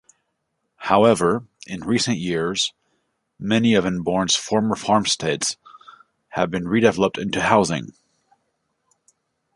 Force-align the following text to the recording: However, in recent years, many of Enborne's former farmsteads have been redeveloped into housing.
However, 0.77 1.45
in 1.67 1.81
recent 1.81 2.17
years, 2.17 2.73
many 3.37 3.75
of 3.75 3.85
Enborne's 3.85 4.35
former 4.35 4.75
farmsteads 4.75 5.57
have 6.29 6.49
been 6.49 6.63
redeveloped 6.65 7.19
into 7.19 7.39
housing. 7.39 7.93